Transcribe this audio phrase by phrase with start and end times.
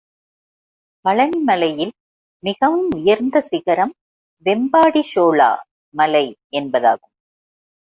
[1.05, 1.91] பழனி மலையில்
[2.43, 3.93] மிகவும் உயர்ந்த சிகரம்
[4.45, 5.51] வெம்பாடி ஷோலா
[5.95, 6.25] மலை
[6.51, 7.13] என்பதாகும்.